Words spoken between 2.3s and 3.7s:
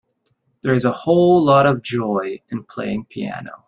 in playing piano.